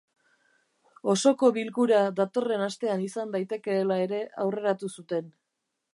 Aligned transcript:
Osoko 1.13 1.49
bilkura 1.57 1.99
datorren 2.21 2.65
astean 2.69 3.03
izan 3.09 3.35
daitekeela 3.37 4.01
ere 4.07 4.23
aurreratu 4.47 4.95
zuten. 5.01 5.33